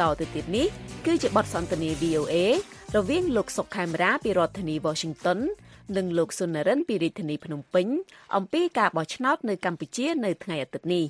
[0.00, 0.66] បន្តទៅទៀតនេះ
[1.06, 2.34] គឺជាបទសន្ទនា VOA
[2.96, 5.38] រវាងលោកសុកខេមរាពីរដ្ឋធានី Washington
[5.96, 7.86] និងលោកសុននរិនពីរាជធានីភ្នំពេញ
[8.36, 11.04] អំពីការបោះឆ្នោតនៅកម្ពុជានៅថ្ងៃអាទិត្យនេះ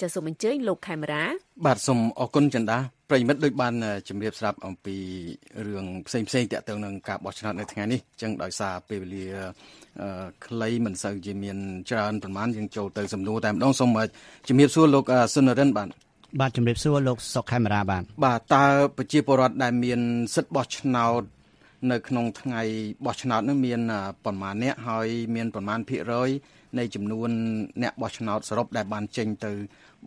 [0.00, 1.24] ចាសសូមអញ្ជើញលោកខេមរា
[1.66, 2.78] បាទសូមអរគុណចន្ទា
[3.10, 3.74] ប្រិមិត្តដូចបាន
[4.08, 4.96] ជម្រាបស្រាប់អំពី
[5.66, 9.26] រឿងផ្សេងផ្សេងតាក់ទងនឹងការបោះឆ្នោតនៅថ្ងៃនេះចឹងដោយសារពេលវេលា
[10.46, 11.56] ខ្លីមិនសូវជាមាន
[11.90, 13.90] ច្រើនប្រហែលយើងចូលទៅសំណួរតែម្ដងសូម
[14.48, 15.04] ជំរាបសួរលោក
[15.34, 15.88] សុននរិនបាទ
[16.38, 18.64] បាទជំរាបសួរលោកសុកខេមរាបាទបាទតើ
[18.96, 20.00] ប្រជាពលរដ្ឋដែលមាន
[20.34, 21.22] សិទ្ធិបោះឆ្នោត
[21.90, 22.62] នៅក្នុងថ្ងៃ
[23.06, 23.80] បោះឆ្នោតនោះមាន
[24.24, 26.30] ប្រមាណអ្នកហើយមានប្រមាណភាគរយ
[26.78, 27.30] នៃចំនួន
[27.82, 29.52] អ្នកបោះឆ្នោតសរុបដែលបានចេញទៅ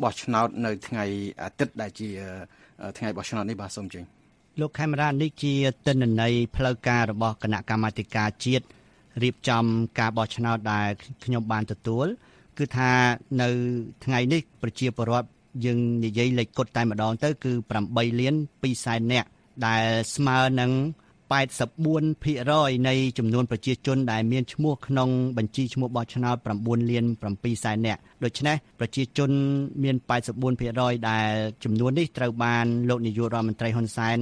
[0.03, 1.05] បោះឆ្នោតនៅថ្ងៃ
[1.43, 2.09] អាទិត្យដែលជា
[2.97, 4.03] ថ្ងៃបោះឆ្នោតនេះបាទសូមជើញ
[4.59, 5.53] លោកខេមរានេះជា
[5.87, 8.65] ទិន្នន័យផ្លូវការរបស់គណៈកម្មាធិការជាតិ
[9.23, 9.63] រៀបចំ
[9.99, 10.87] ការបោះឆ្នោតដែល
[11.23, 12.07] ខ្ញុំបានទទួល
[12.57, 12.91] គឺថា
[13.41, 13.49] នៅ
[14.05, 15.32] ថ្ងៃនេះប្រជាពលរដ្ឋ
[15.65, 17.51] យើងនិយាយលេខគត់តែម្ដងទៅគឺ
[17.85, 19.27] 8លាន2សែននាក់
[19.67, 19.85] ដែល
[20.15, 20.71] ស្មើនឹង
[21.33, 29.31] 84%នៃចំនួនប្រជាជនដែលមានឈ្មោះក្នុងបញ្ជីឈ្មោះបោះឆ្នោត9លាន7សែននាក់ដូច្នេះប្រជាជន
[29.83, 29.95] មាន
[30.51, 31.31] 84%ដែល
[31.63, 34.17] ចំនួននេះត្រូវបានលោកនាយករដ្ឋមន្ត្រីហ៊ុនសែន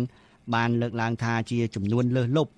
[0.53, 2.51] បានលើកឡើងថាជាចំនួនលើសលប់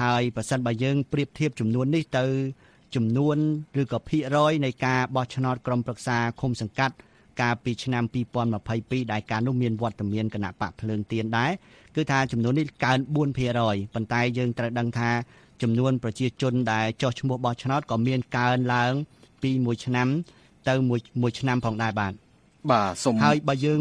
[0.00, 2.24] ហើយប្រសិនបើយើងប្រៀបធៀបចំនួននេះទៅ
[2.94, 3.36] ចំនួន
[3.80, 6.94] ឬក៏ភាគរយនៃការបោះឆ្នោតក្រុមប្រឹក្សាឃុំសង្កាត់
[7.40, 8.04] កាលពីឆ្នាំ
[8.58, 11.50] 2022ដែលការនោះមានវត្តមានគណៈបកភ្លើងទៀនដែរ
[11.96, 12.98] គឺថាចំនួននេះកើន
[13.46, 15.10] 4%ប៉ុន្តែយើងត្រូវដឹងថា
[15.62, 18.92] ចំនួនប្រជាជនដែលចុះឈ្មោះបោះឆ្នោតក៏មានកើនឡើង
[19.42, 20.08] ពីមួយឆ្នាំ
[20.68, 22.12] ទៅមួយមួយឆ្នាំផងដែរបាទ
[22.70, 23.80] បាទសូមហើយបើយើង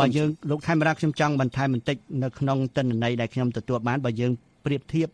[0.00, 4.32] បើយើងលោកខេមរាខ្ញុំចង់បន្ថែមបន្តិចនៅក្នុងទិន្នន័យដែលខ្ញុំទទួលបានបើយើង
[4.64, 5.08] ប្រៀបធៀប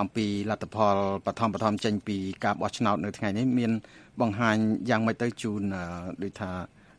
[0.00, 0.96] អំពីលទ្ធផល
[1.26, 3.72] បឋមបឋមចេញពីការបោះឆ្នោតនៅថ្ងៃនេះមាន
[4.20, 4.56] បង្ហាញ
[4.90, 5.60] យ៉ាងម៉េចទៅជូន
[6.22, 6.50] ដូចថា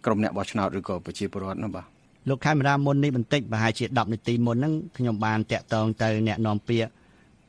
[0.05, 1.85] ក្រុមអ្នកបោះឆ្នោតឬក៏ប្រជាពលរដ្ឋនោះបាទ
[2.29, 6.89] លោកខេមរាមុននេះបន្តិចប្រហែលជា10នាទីមុនហ្នឹងខ្ញុំបានតាក់ទងទៅអ្នកនាំពាក្យ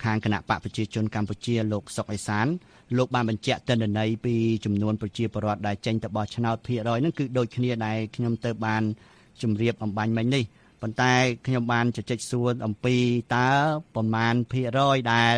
[0.03, 2.47] ខាងគណៈបកប្រជាជនកម្ពុជាលោកសុកអេសាន
[2.97, 4.35] លោកបានបញ្ជាក់ទិន្នន័យពី
[4.65, 8.83] ចំនួនប្រជាពលរដ្ឋដែលចេញទៅបោះឆ្នោតភាគរយហ្នឹងគឺដូចគ្នាដែលខ្ញុំទៅបាន
[9.43, 10.45] ជម្រាបអំបញ្ញមិញនេះ
[10.83, 11.15] ប៉ុន្តែ
[11.47, 12.97] ខ្ញុំបានជជែកសួរអំពី
[13.37, 13.49] តើ
[13.95, 15.37] ប្រមាណភាគរយដែល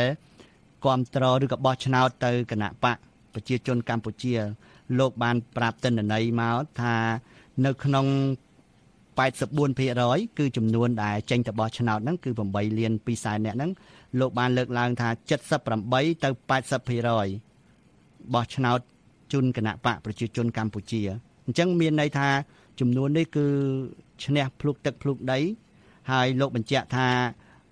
[0.84, 2.97] គ្រប់ត្រឬក៏បោះឆ្នោតទៅគណៈបក
[3.34, 4.34] ប្រជាជនកម្ពុជា
[4.99, 6.97] លោកបានប្រាប់ទិន្នន័យមកថា
[7.65, 8.06] នៅក្នុង
[9.16, 13.71] 84%គឺចំនួនដែលចេញទៅបោះឆ្នោតហ្នឹងគឺ8លាន2សែននាក់ហ្នឹង
[14.21, 15.09] លោកបានលើកឡើងថា
[15.66, 16.28] 78ទៅ
[17.06, 18.81] 80%បោះឆ្នោត
[19.32, 21.00] ជូនគណៈបកប្រជាជនកម្ពុជា
[21.47, 22.28] អញ្ចឹងមានន័យថា
[22.81, 23.47] ចំនួននេះគឺ
[24.25, 25.38] ឈ្នះភ្លុកទឹកភ្លុកដី
[26.10, 27.09] ហើយលោកបញ្ជាក់ថា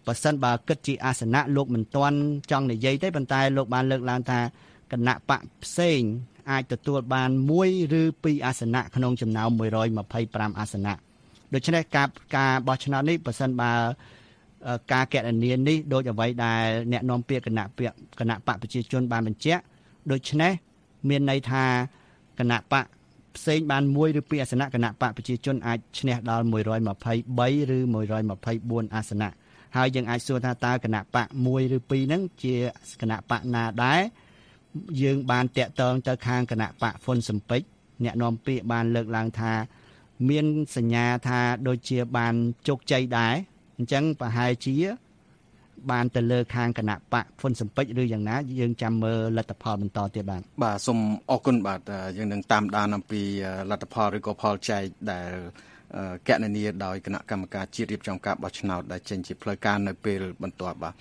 [0.07, 2.19] បើសិនបើគិតជាអាសនៈលោកមិនទាន់
[2.51, 4.41] ចង់និយាយទេប៉ុន្តែលោកបានលើកឡើងថា
[4.93, 6.01] គណៈបកផ្សេង
[6.51, 9.51] អាចទទួលបាន1ឬ2អាសនៈក្នុងចំណោម
[10.05, 10.95] 125អាសនៈ
[11.55, 13.73] ដូច្នេះការការបោះឆ្នោតនេះបើសិនបើ
[14.93, 19.63] ការកណនានេះដូចអ្វីដែលអ្នកនាំពាក្យគណៈពាក្យគណៈបកប្រជាជនបានបញ្ជាក់
[20.11, 20.53] ដូច្នេះ
[21.09, 21.65] មានន័យថា
[22.39, 22.85] គណៈបក
[23.37, 26.53] ផ្សេងបានមួយឬពីរអាសនៈគណៈបកប្រជាជនអាចឈ្នះដល់123
[27.77, 27.79] ឬ
[28.27, 29.31] 124អាសនៈ
[29.77, 32.55] ហើយយើងអាចសួរថាតើគណៈបកមួយឬពីរហ្នឹងជា
[33.01, 34.01] គណៈបកណាដែរ
[35.03, 37.61] យើងបានតាក់ទងទៅខាងគណៈបកហ្វុនសំពេច
[38.05, 39.53] អ្នកនាំពាក្យបានលើកឡើងថា
[40.31, 40.47] មាន
[40.77, 42.35] សញ្ញាថាដូចជាបាន
[42.69, 43.35] ជោគជ័យដែរ
[43.79, 44.75] អញ្ចឹងប្រហែលជា
[45.91, 50.99] បានទៅលើខាងគណៈបកហ្វុនសំពេចឬយ៉ាងណាយើងចាំមើលលទ្ធផលបន្តទៀតបាទបាទសូម
[51.31, 51.81] អរគុណបាទ
[52.17, 53.23] យើងនឹងតាមដានអំពី
[53.71, 54.83] លទ្ធផលឬក៏ផលចែក
[55.13, 55.31] ដែល
[56.29, 60.95] កណនីដោយគណៈកម្មការជាតិរៀបចំការបោះឆ្នោតដែលចេញជាផ្លូវការនៅពេលបន្ទាប់បាទ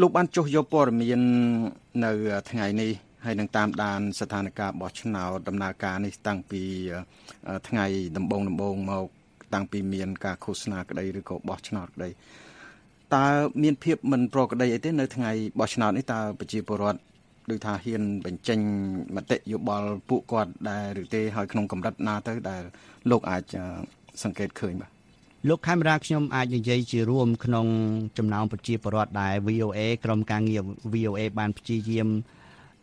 [0.00, 1.20] លោកបានចុះយកព័ត៌មាន
[2.04, 2.10] នៅ
[2.50, 2.90] ថ្ងៃនេះ
[3.24, 6.62] ហើយនឹងតាមដានស្ថានភាពបោះឆ្នោតដំណើរការនេះតាំងពី
[7.68, 7.86] ថ្ងៃ
[8.16, 9.06] ដំបូងដំបូងមក
[9.54, 12.10] តាំងពីមានការឃោសនាក្តីឬក៏បោះឆ្នោតក្តី
[13.14, 13.26] តើ
[13.62, 15.30] មានភាពមិនប្រក្រតីអីទេ នៅថ្ងៃ
[15.60, 17.00] បោះឆ្នោតនេះតើប្រជាពលរដ្ឋ
[17.50, 18.58] ដូចថាហ៊ានបញ្ចេញ
[19.16, 22.62] មតិយោបល់ពួកគាត់ដែរឬទេហើយក្នុងកម្រិតណាទៅដែល
[23.10, 23.42] លោកអាច
[24.22, 24.90] សង្កេតឃើញបាទ
[25.48, 27.66] លោកខេមរាខ្ញុំអាចនិយាយជារួមក្នុង
[28.18, 30.62] ចំណោមប្រជាពលរដ្ឋដែល VOA ក្រុមការងារ
[30.94, 32.08] VOA បានព្យាយាម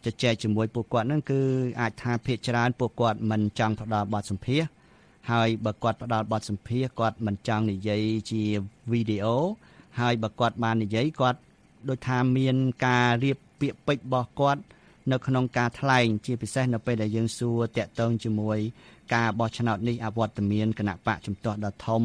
[0.05, 1.41] ជជែកជាមួយពួកគាត់ហ្នឹងគឺ
[1.81, 4.69] អាចថាភាកច្រើនពួកគាត់មិនចង់ផ្ដល់បទសម្ភាសន៍
[5.31, 8.41] ហើយបើគាត់ផ្ដល់បទសម្ភាសន៍គាត់មិនចង់និយាយជា
[8.91, 9.37] វីដេអូ
[9.99, 11.39] ហើយបើគាត់បាននិយាយគាត់
[11.89, 12.55] ដូចថាមាន
[12.85, 14.61] ការរៀបពាក្យពេចន៍របស់គាត់
[15.11, 18.57] នៅក្នុងការថ្លែងជាពិសេសនៅពេលដែលយើងសួរតាក់ទងជាមួយ
[19.13, 22.01] ការបោះឆ្នោតនេះអវត្តមានគណៈបកជំទាស់ដ៏ធំ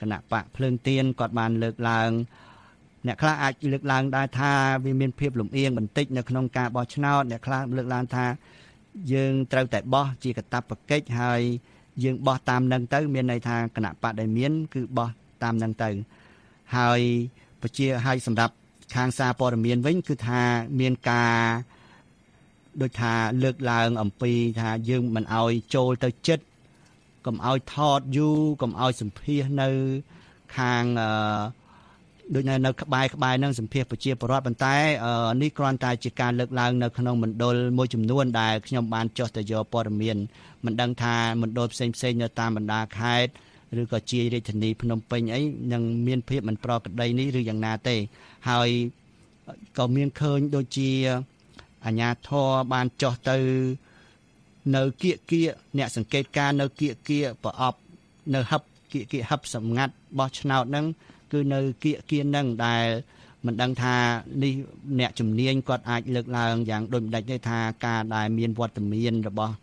[0.00, 2.10] គណៈបកភ្លើងទៀនគាត់បានលើកឡើង
[3.06, 4.52] អ្នកខ្លះអាចលើកឡើងដែរថា
[4.84, 8.26] វាមានភាពលំអៀងបន្តិចនៅក្នុងការបោះឆ្នោតអ្នកខ្លះលើកឡើងថា
[9.12, 11.40] យើងត្រូវតែបោះជាកតបកិច្ចហើយ
[12.02, 15.08] យើងបោះតាមនឹងទៅ មានន័យថាគណៈបកដែលមាន គឺបោះ
[15.42, 15.90] តាមនឹងទៅ
[16.76, 17.00] ហើយ
[17.62, 18.54] ពជាហើយសម្រាប់
[18.94, 20.42] ខាងសារព័ត៌មានវិញ គឺថា
[20.80, 21.38] មានការ
[22.82, 23.12] ដូចថា
[23.42, 26.44] លើកឡើងអំពីថាយើងមិនអោយចូលទៅចិត្ត
[27.26, 29.68] កុំអោយថតយូរកុំអោយសម្ភាសនៅ
[30.56, 31.59] ខាងអឺ
[32.34, 34.76] ដូចនៅនៅក្បែរក្បែរនឹងសម្ភាសប្រជាពលរដ្ឋប៉ុន្តែ
[35.42, 40.16] នេះគ្រាន់តែជាការលើកឡើងនៅក្នុងមណ្ឌលមួយចំនួនដែលខ្ញុំបានចុះទៅយកព័ត៌មាន
[40.64, 43.30] មិនដឹងថាមណ្ឌលផ្សេងផ្សេងនៅតាមបណ្ដាខេត្ត
[43.80, 45.40] ឬក៏ជារាជធានីភ្នំពេញអី
[45.72, 47.96] នឹងមានភាពមិនប្រក្រតីនេះឬយ៉ាងណាទេ
[48.50, 48.68] ហើយ
[49.78, 50.90] ក៏មានឃើញដូចជា
[51.86, 53.36] អាញាធរបានចោះទៅ
[54.76, 57.78] នៅគៀកគៀកអ្នកសង្កេតការនៅគៀកគៀកប្រអប់
[58.34, 58.62] នៅហឹប
[58.92, 60.86] គៀកគៀកហឹបសម្ងាត់បោះឆ្នោតហ្នឹង
[61.32, 62.86] គឺនៅគៀកគៀនហ្នឹងដែល
[63.46, 63.96] មិនដឹងថា
[64.42, 64.52] នេះ
[65.00, 69.54] អ្នកជំនាញគាត់អាចលើកឡើងយ៉ាងដូចម្ដេចទេថាការដែលមានវត្តមានរបស់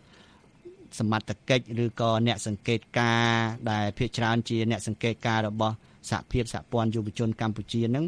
[0.99, 3.27] សមត្ថកិច្ចឬក៏អ្នកសង្កេតការ
[3.71, 5.75] ដែលភាគច្រើនជាអ្នកសង្កេតការរបស់
[6.09, 8.05] សហភាពសហព័ន្ធយុវជនកម្ពុជានឹង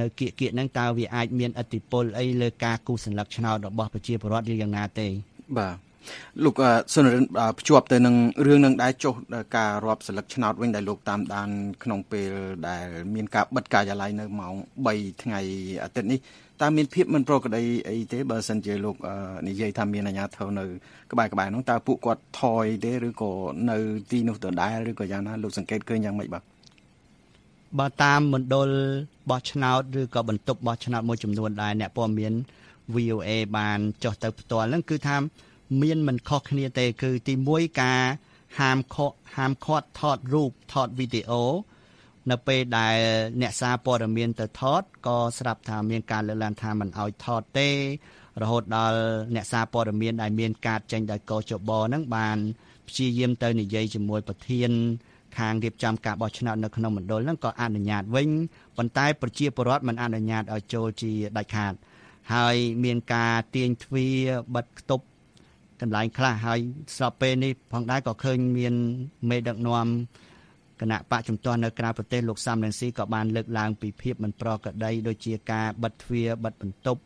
[0.00, 5.08] នៅគៀកគៀកហ្នឹងតើវាអាចមានអតិពលអីលើការគូសញ្ញលឹកឆ្នោតរបស់ប្រជាពលរដ្ឋឬយ៉ាងណាទេ
[5.56, 5.74] បាទ
[6.44, 6.60] លោក
[6.92, 7.24] សុនរិន
[7.58, 8.14] ភ្ជាប់ទៅនឹង
[8.46, 9.14] រឿងនឹងដែរចុះ
[9.56, 11.48] ការរាប់សិលឹកឆ្នោតវិញដែលលោកតាមដាន
[11.82, 12.32] ក្នុងពេល
[12.68, 14.54] ដែល មានការបិទការិយាល័យនៅម៉ោង
[14.88, 15.40] 3ថ្ងៃ
[15.82, 16.20] អាទិត្យនេះ
[16.62, 18.96] តើមានភាពមិនប្រក្រតីអីទេបើសិនជាលោក
[19.48, 20.64] និយាយថាមានអាជ្ញាធរនៅ
[21.12, 23.32] ក្បែរក្បែរនោះតើពួកគាត់ថយទេឬក៏
[23.70, 23.76] នៅ
[24.10, 26.42] ទីនោះដដែលឬក៏យ៉ាងណាលោកសង្កេតឃើញយ៉ាងម៉េចបាទ
[27.78, 28.70] បើតាមមណ្ឌល
[29.30, 32.32] បោះឆ្នោតឬក៏បន្ទប់បោះឆ្នោតមួយចំនួនដែរអ្នកព័ត៌មាន
[32.94, 35.16] VOA បានចុះទៅផ្ទាល់ហ្នឹងគឺថា
[35.82, 38.02] មានមិនខុសគ្នាទេគឺទី1ការ
[38.58, 41.44] ហាមខកហាមឃាត់ថតរូបថតវីដេអូ
[42.30, 42.96] នៅពេលដែល
[43.40, 47.68] អ្នកសារព័ត៌មានទៅថតក៏ស្រាប់ថាមានការលើកឡើងថាមិនអោយថតទេ
[48.42, 48.98] រហូតដល់
[49.34, 52.36] អ្នកសារព័ត៌មានដែលមានការចេញដោយកោចបហ្នឹងបាន
[52.88, 54.70] ព្យាយាមទៅនិយាយជាមួយប្រធាន
[55.38, 58.28] ខាងរៀបចំការបោះឆ្នោតនៅក្នុងមណ្ឌលហ្នឹងក៏អនុញ្ញាតវិញ
[58.76, 61.74] ប៉ុន្តែប្រជាពលរដ្ឋមិនអនុញ្ញាតឲ្យចូលជាដាច់ខាត
[62.34, 65.06] ហើយមានការទាញទ្វារបិទគប់
[65.80, 66.60] កន្លែងខ្លះហើយ
[66.96, 68.74] ស្របពេលនេះផងដែរក៏ឃើញមាន
[69.30, 69.86] មេដឹកនាំ
[70.80, 77.00] គណៈបកជំទាស់នៅក្រៅប្រទេសលោកសំរងស៊ីក៏បានលើកឡើងពីភាពមិនប្រក្រតីដូចជាការបិទទ្វារបិទបន្ទប់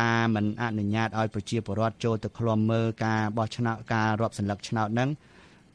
[0.00, 5.10] ការមិនអនុញ្ញាតឲ្យប្រជាពលរដ្ឋចូលទៅឃ្លាំមើលការបោះឆ្នោតការរាប់សន្លឹកឆ្នោតហ្នឹង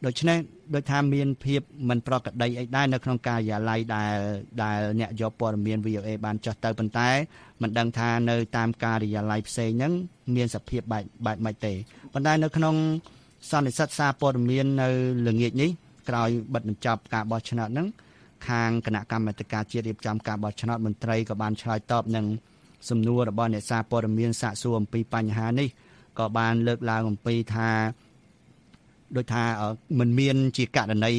[0.05, 0.37] ដូច្នេះ
[0.75, 4.17] ដូចថាមានភាពមិនប្រក្រតីអីដែរនៅក្នុងការិយាល័យដែល
[4.63, 7.09] ដែលអ្នកយកព័ត៌មាន VOA បានចោះទៅប៉ុន្តែ
[7.61, 9.93] មិនដឹងថានៅតាមការិយាល័យផ្សេងហ្នឹង
[10.35, 11.73] មានសភាពបែបបែបម៉េចទេ
[12.13, 12.75] ប៉ុន្តែនៅក្នុង
[13.49, 14.89] សន្និសីទសារព័ត៌មាននៅ
[15.27, 15.69] ល្ងាចនេះ
[16.09, 17.87] ក្រោយបិទបញ្ចប់ការបោះឆ្នោតហ្នឹង
[18.47, 22.25] ខាងគណៈកម្មាធិការជាតិរៀបចំការបោះឆ្នោតមន្ត្រីក៏បានឆ្លើយតបនឹង
[22.89, 25.67] សំណួររបស់អ្នកសារព័ត៌មានសាកសួរអំពីបញ្ហានេះ
[26.19, 27.69] ក៏បានលើកឡើងអំពីថា
[29.16, 29.44] ដូចថា
[29.98, 31.12] มันមានជាករណី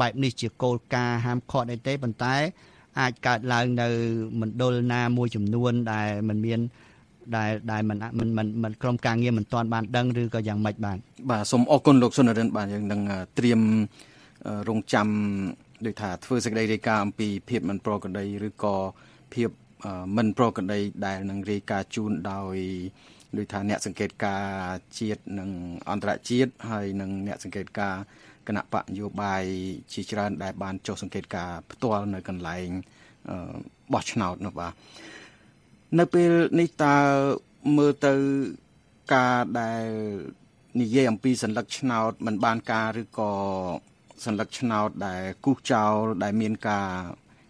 [0.00, 2.34] បែបនេះជាគោលការណ៍ហាមឃាត់អីទេប៉ុន្តែ
[3.00, 3.88] អាចកើតឡើងនៅ
[4.40, 6.60] មណ្ឌលណាមួយចំនួនដែលมันមាន
[7.36, 10.98] ដែលដែលมันมันมันมันក្រុមការងារមិនទាន់បានដឹងឬក៏យ៉ាងម៉េចបាទ
[11.30, 13.00] បាទសូមអរគុណលោកសុនរិនបាទយើងនឹង
[13.38, 13.60] ត្រៀម
[14.68, 15.08] រងចាំ
[15.86, 18.74] ដូចថាធ្វើសេចក្តីរាយការណ៍អំពីភាពមិនប្រក្រតីឬក៏
[19.34, 19.48] ភាព
[20.16, 22.56] មិនប្រក្រតីដែលនឹងរាយការណ៍ជូនដោយ
[23.36, 24.44] ដូចថាអ្នកសង្កេតការ
[24.98, 25.50] ជាតិនិង
[25.90, 27.94] អន្តរជាតិហើយនិងអ្នកសង្កេតការ
[28.48, 29.44] គណៈបកនយោបាយ
[29.92, 32.68] ជាច្រើនដែលបានចុះសង្កេតការផ្ទាល់នៅកន្លែង
[33.92, 34.72] បោះឆ្នោតនោះបាទ
[35.98, 36.96] នៅពេលនេះតើ
[37.76, 38.14] មើលទៅ
[39.14, 39.86] ការដែល
[40.80, 43.32] និយាយអំពីសัญลักษณ์ឆ្នោតมันបានការឬក៏
[44.24, 46.88] សัญลักษณ์ឆ្នោតដែលគូសចោលដែលមានការ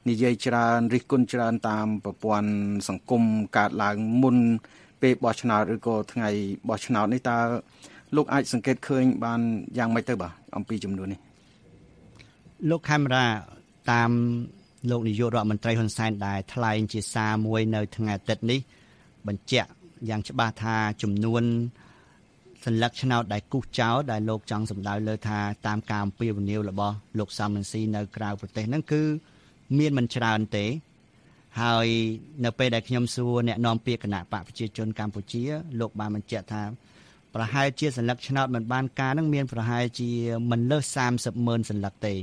[0.09, 2.51] និយាយច្រើនរិះគន់ច្រើនតាមប្រព័ន្ធ
[2.89, 3.23] សង្គម
[3.57, 4.37] កើតឡើងមុន
[5.02, 6.30] ពេលបោះឆ្នោតឬក៏ថ្ងៃ
[6.70, 7.38] បោះឆ្នោតនេះតើ
[8.16, 9.40] លោកអាចសង្កេតឃើញបាន
[9.78, 11.20] យ៉ាងម៉េចទៅបាទអំពីចំនួននេះ
[12.70, 13.26] លោកខេមរា
[13.92, 14.12] តាម
[14.92, 18.60] លោកនាយករដ្ឋមន្ត្រីហ៊ុនសែនដែលថ្លែងជាសារមួយនៅថ្ងៃអាទិត្យនេះ
[19.28, 19.70] បញ្ជាក់
[20.10, 21.44] យ៉ាងច្បាស់ថាចំនួន
[22.66, 29.02] សញ្ញាឆ្នោតដែលគូសចោលដែលលោកចង់សម្ដៅលើថាតាមការអំពាវនាវរបស់លោកសំរងស៊ីនៅក្រៅប្រទេសហ្នឹងគឺ
[29.78, 30.66] មានមិនច្រើនទេ
[31.62, 31.88] ហើយ
[32.46, 35.44] នៅពេលដែលខ្ញុំសួរអ្នកនាំពាក្យគណៈបកប្រជាជនកម្ពុជា
[35.80, 36.64] លោកបានបញ្ជាក់ថា
[37.34, 40.10] ប្រហែលជាសញ្ញាឆ្នោតមិនបានការនឹងមានប្រហែលជា
[40.52, 42.14] មិនលើស30ម៉ឺនសញ្ញាទេ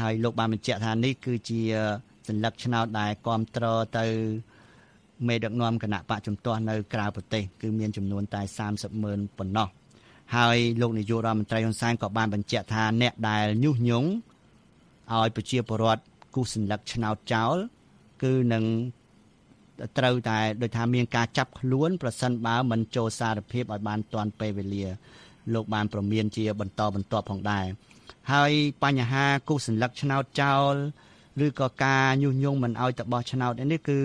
[0.00, 1.60] ហើយលោកបានបញ្ជាក់ថានេះគឺជា
[2.28, 4.06] សញ្ញាឆ្នោតដែលគ្រប់គ្រងទៅ
[5.28, 9.68] មេដឹកនាំគណៈបកជំទាស់នៅក្រៅប្រទេសគឺមានចំនួនតែ30ម៉ឺនប៉ុណ្ណោះ
[10.36, 14.08] ហើយលោកនាយករដ្ឋមន្ត្រីហ៊ុនសែនក៏បានបញ្ជាក់ថាអ្នកដែលញុះញង់
[15.12, 16.02] ឲ្យប្រជាពលរដ្ឋ
[16.34, 17.56] គូសសញ្ញាឆ្នោតចោល
[18.24, 18.64] គឺនឹង
[19.98, 24.86] ត្រូវតែដោយថាមានការចាប់ខ្លួនប្រសិនបើមិនចូលសារភាពឲ្យបានទាន់ពេលវេលា
[25.54, 27.66] លោកបានប្រមានជាបន្តបន្ទាប់ផងដែរ
[28.32, 28.52] ហើយ
[28.84, 30.74] បញ្ហាគូសសញ្ញាឆ្នោតចោល
[31.46, 34.00] ឬក៏ការញុះញង់មិនឲ្យទៅបោះឆ្នោតនេះគឺ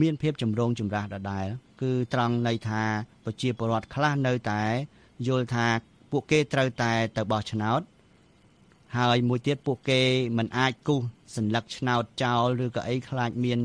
[0.00, 1.46] មានភាពចម្រូងចម្រាសដដែល
[1.82, 2.82] គឺត្រង់ន័យថា
[3.24, 4.62] ប្រជាពលរដ្ឋខ្លះនៅតែ
[5.26, 5.66] យល់ថា
[6.10, 7.80] ពួកគេត្រូវតែទៅបោះឆ្នោត
[8.96, 10.00] ហើយមួយទៀតពួកគេ
[10.38, 11.00] មិនអាចគូស
[11.36, 13.60] សញ្ញាឆ្នោតចោលឬក៏អីខ្លាចមាន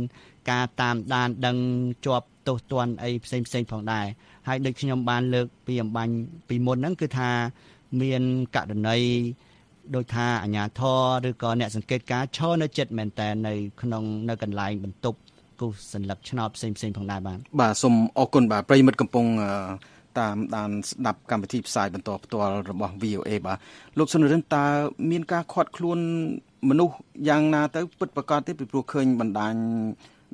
[0.51, 1.57] ការតាមដានដឹង
[2.05, 4.05] ជាប់ទោសទណ្ឌអីផ្សេងផ្សេងផងដែរ
[4.47, 6.11] ហើយដូចខ្ញុំបានលើកពីអំបញ្ញ
[6.49, 7.31] ពីមុនហ្នឹងគឺថា
[8.01, 8.23] មាន
[8.55, 8.97] ករណី
[9.95, 15.17] ដោយថាអាជ្ញាធរឬក៏អ្នកសង្កេតការឈរនៅចិត្តមែនតើនៅក្នុងនៅកន្លែងបន្ទប់
[15.59, 19.25] គូសសញ្ញាឆ្នោតផ្សេងផ្សេងផងដែរបាទបាទសូមអរគុណបាទប្រិមិត្តកំពុង
[20.19, 23.57] តាមដានស្ដាប់កម្មវិធីផ្សាយបន្តផ្ទាល់របស់ VOA បាទ
[23.97, 24.65] លោកសុនរិនតើ
[25.11, 25.99] មានការខាត់ខ្លួន
[26.69, 26.95] មនុស្ស
[27.29, 29.53] យ៉ាងណាទៅពិតប្រាកដទេពីព្រោះឃើញបណ្ដាញ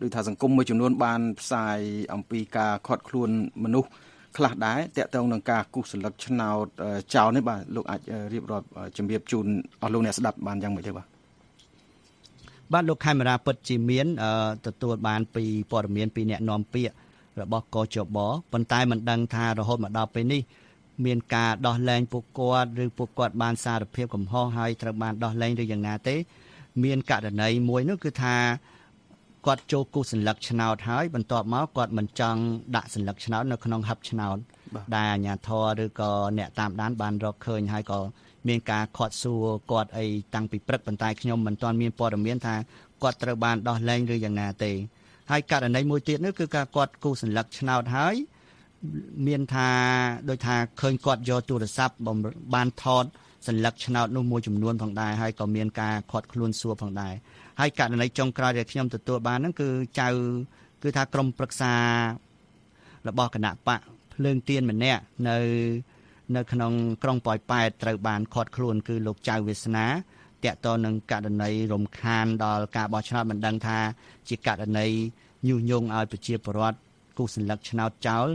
[0.01, 1.79] ដោយថាសង្គមមួយចំនួនបានផ្សាយ
[2.13, 3.29] អំពីការខាត់ខ្លួន
[3.63, 3.89] មនុស្ស
[4.37, 6.65] ខ្លះដែរតកតងនឹងការគូសសន្លឹកឆ្នោត
[7.13, 8.01] ចោលនេះបាទលោកអាច
[8.33, 8.67] រៀបរាប់
[8.97, 9.45] ជំរាបជូន
[9.81, 11.05] អស់លោកអ្នកស្ដាប់បានយ៉ាងម៉េចទេបាទ
[12.73, 14.07] បាទលោកខេមរាពិតជាមាន
[14.67, 16.93] ទទួលបានពីព័ត៌មានពីអ្នកនាំពាក្យ
[17.41, 18.17] របស់កជប
[18.51, 20.41] ប៉ុន្តែមិនដឹងថារហូតមកដល់ពេលនេះ
[21.05, 26.15] មានការដោះលែងពួកគាត់ឬពួកគាត់បានសារភាពកំហុសហើយត្រូវបានដោះលែងឬយ៉ាងណាទេ
[26.83, 28.35] មានករណីមួយនោះគឺថា
[29.45, 32.41] គាត់ចូលគូសសញ្ញាឆ្នោតហើយបន្ទាប់មកគាត់មិនចង់
[32.75, 34.37] ដាក់សញ្ញាឆ្នោតនៅក្នុងហឹបឆ្នោត
[34.95, 37.99] ដែលអាជ្ញាធរឬក៏អ្នកតាមដានបានរកឃើញហើយក៏
[38.47, 42.55] មានការខាត់សួរគាត់អីតាំងពីព្រឹកប៉ុន្តែខ្ញុំមិនទាន់មានព័ត៌មានថា
[43.03, 44.71] គាត់ត្រូវបានដោះលែងឬយ៉ាងណាទេ
[45.31, 48.15] ហើយករណីមួយទៀតនោះគឺការគាត់គូសញ្ញាឆ្នោតហើយ
[49.27, 49.69] មានថា
[50.29, 51.95] ដោយថាឃើញគាត់យកទូរស័ព្ទ
[52.55, 53.05] បានថត
[53.47, 57.13] សញ្ញាឆ្នោតនោះមួយចំនួនផងដែរហើយក៏មានការខាត់ខ្លួនសួរផងដែរ
[57.59, 60.07] ហើយករណីចុងក្រោយដែលខ្ញុំទទួលបានហ្នឹងគឺចៅ
[60.83, 61.73] គឺថាក្រមប្រឹក្សា
[63.07, 63.79] របស់គណៈបក
[64.13, 65.37] ភ្លើងទៀនម្នាក់នៅ
[66.35, 66.71] នៅក្នុង
[67.03, 69.85] ក្រុងប៉ោយប៉ែតត្រូវបានខាត់ខ្លួនគឺលោកចៅវាសនា
[70.43, 73.77] តកតនឹងករណីរំខានដល់ការបោះឆ្នោតមិនដឹងថា
[74.29, 74.87] ជាករណី
[75.47, 76.77] ញុះញង់ឲ្យប្រជាពលរដ្ឋ
[77.17, 78.27] គូសញ្ញាឆ្នោតចោល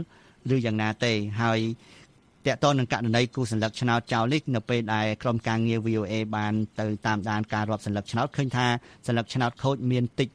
[0.55, 1.59] ឬយ៉ាងណាទេហើយ
[2.45, 8.67] តកតនឹងករណីគូសញ្ញាឆ្នោតចោលនេះនៅពេលដែលក្រុមការងារ VOA បានទៅតាមដានការរាប់សញ្ញាឆ្នោតឃើញថា
[9.07, 10.29] សញ្ញាឆ្នោតខូចមានតិច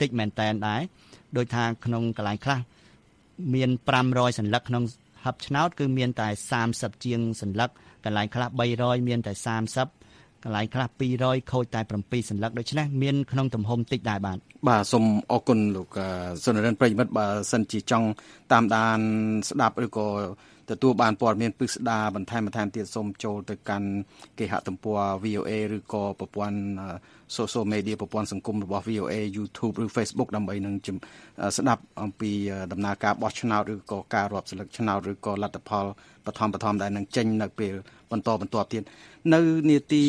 [0.00, 0.80] តិចមែនតែនដែរ
[1.36, 2.58] ដោយថាក្នុងកន្លែងខ្លះ
[3.54, 3.70] មាន
[4.04, 4.82] 500សញ្ញាក្នុង
[5.24, 6.28] ហឹបឆ្នោតគឺមានតែ
[6.66, 7.66] 30ជាងសញ្ញា
[8.04, 8.48] កន្លែងខ្លះ
[8.78, 9.32] 300មានតែ
[9.76, 10.01] 30
[10.44, 10.88] កន្លែងខ្លះ
[11.20, 15.96] 200ខូចតែ7សញ្ញាដូច្នេះមានក្នុងទំហំតិចដែរបាទបាទសូមអរគុណលោក
[16.44, 18.08] សុនរិនប្រិមិត្តបើសិនជាចង់
[18.52, 18.98] តាមដាន
[19.48, 20.08] ស្ដាប់ឬក៏
[20.70, 23.88] ទទួលបានព័ត៌មានពិស្ដារបន្ថែមបន្ថែមទៀតសូមចូលទៅកាន់
[24.38, 26.58] គេហទំព័រ VOA ឬក៏ប្រព័ន្ធ
[27.36, 30.74] social media ប្រព័ន្ធសង្គមរបស់ VOA YouTube ឬ Facebook ដើម្បីនឹង
[31.56, 32.32] ស្ដាប់អំពី
[32.72, 35.84] ដំណើរការបោះឆ្នោតឬក៏ការរាប់សិលឹកឆ្នោតឬក៏លទ្ធផល
[36.26, 37.72] បឋមបឋមដែលនឹងចេញនៅពេល
[38.10, 38.82] បន្តបន្ទាប់ទៀត
[39.34, 39.40] នៅ
[39.70, 40.04] នាទី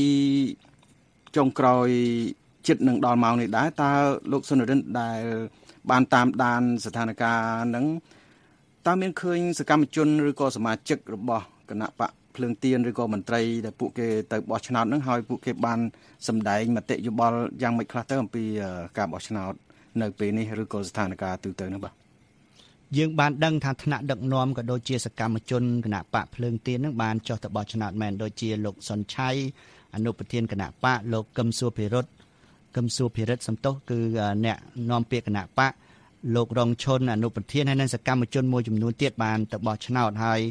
[1.35, 1.87] ចុងក្រោយ
[2.67, 3.91] ចិត្តនឹងដល់ម៉ោងនេះដែរតើ
[4.31, 5.21] លោកសុនរិនដែល
[5.91, 7.85] បានតាមដានស្ថានភាពហ្នឹង
[8.87, 15.79] តើមានឃើញសកម្មជនឬក៏សមាជិករបស់គណៈបកភ្លើងទៀនឬក៏មន្ត្រីដែលពួកគេទៅបោះឆ្នោតនឹងហើយពួកគេបាន
[16.27, 18.43] សម្ដែងមតិយោបល់យ៉ាងម៉េចខ្លះទៅអំពី
[18.97, 19.53] ការបោះឆ្នោត
[20.01, 21.93] នៅពេលនេះឬក៏ស្ថានភាពទូទៅនោះបាទ
[22.97, 29.29] យើងបានដឹងថាថ្នាក់ដឹកនាំក៏ដូចជាសកម្មជនគណៈបកភ្លើងទៀននឹងបានចុះទៅបោះឆ្នោតមែនដូចជាលោកសុនឆៃ
[29.95, 32.11] អនុប្រធានគណៈបកលោកកឹមសុភិរិទ្ធ
[32.75, 33.99] កឹមសុភិរិទ្ធសំទោសគឺ
[34.45, 34.57] អ្នក
[34.91, 35.71] នាំពាក្យគណៈបក
[36.35, 40.41] លោករងឈុនអនុប្រធានហើយនិងសកម្មជនមួយចំនួនទៀតបានទៅបោះឆ្នោតហើយ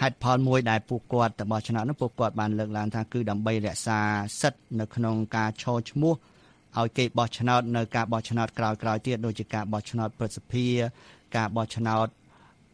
[0.00, 3.98] ហេតុផលមួយដែលពួកគាត់ទៅបោះឆ្នោតនោះពួកគាត់បានលើកឡើងថាគឺដើម្បីរក្សា
[4.40, 6.14] សិទ្ធិនៅក្នុងការឈរឈ្មោះ
[6.78, 10.66] ឲ្យគេបោះឆ្នោតនៅការបោះឆ្នោតក្រោយៗទៀតដូចជាការបោះឆ្នោតប្រសិទ្ធិ
[11.36, 12.06] ការបោះឆ្នោត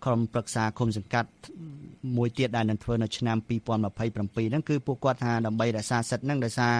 [0.04, 1.28] ក្រុមប្រឹក្សាគុំសង្កាត់
[2.16, 6.74] មួយទៀតដែលនឹងធ្វើនៅឆ្នាំ2027ហ្នឹងគឺពួកគាត់ថាដើម្បីរក្សាសិទ្ធិហ្នឹងដោយសារ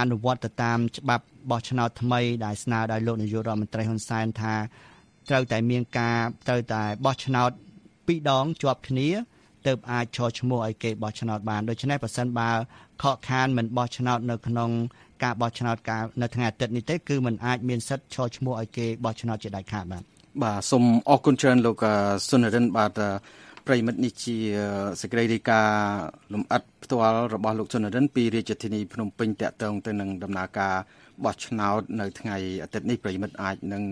[0.00, 4.54] អនុវត្តទៅតាមច្បាប់បោះឆ្នោតថ្មីដែលស្នើដោយលោកនាយករដ្ឋមន្ត្រីហ៊ុនសែនថា
[5.28, 6.18] ត្រូវតែមានការ
[6.48, 7.50] ត្រូវតែបោះឆ្នោត
[8.06, 9.08] ពីរដងជាប់គ្នា
[9.66, 12.50] ទើបអាចឈរឈ្មោះឲ្យគេបោះឆ្នោតបានដូច្នេះប្រសិនបើ
[13.02, 14.70] ខកខានមិនបោះឆ្នោតនៅក្នុង
[15.22, 20.02] ការបោះឆ្នោតកាលនៅថ្ងៃអាទិត្យនេះទេគឺมันអាចមានសិទ្ធិឈរឈ្មោះឲ្យគេបោះឆ្នោតជាដាច់ខាតបាទ
[20.42, 21.84] បាទសូមអរគុណច្រើនលោក
[22.28, 23.00] សុនរិនបាទ
[23.66, 24.36] ប្រិមិត្តនេះជា
[25.00, 26.02] សេចក្តីរាយការណ៍
[26.34, 30.74] លំអិតផ្ទាល់របស់លោកសុនរិនពីរាជធានីភ្នំពេញតាក់ទងទៅនឹងដំណើរការ
[31.24, 33.82] បោះឆ្នោតនៅថ្ងៃអាទិត្យនេះប្រិមិត្តអាចនឹង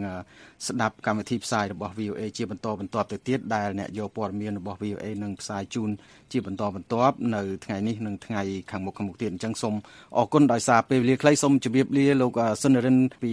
[0.66, 5.90] ស្ដាប់កម្មវិធីផ្សាយរបស់ VOA ជាបន្តបន្ទាប់ទៅទៀតដែលអ្នកយកព័ត៌មានរបស់ VOA នឹងផ្សាយជូន
[6.32, 9.74] ជាបន្តបន្ទាប់នៅថ្ងៃនេះនិងថ្ងៃខាងមុខខាងមុខទៀតអញ្ចឹងសូម
[10.16, 13.32] អរគុណដោយសារពេលវេលាខ្លីសូមជម្រាបលាលោកសុនរិនពី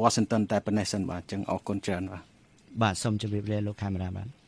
[0.00, 2.22] Washington តែប៉ុណ្ណេះសិនបាទអញ្ចឹងអរគុណច្រើនបាទ
[2.82, 4.43] បាទសូមជម្រាបលាលោកកាមេរ៉ាបាទ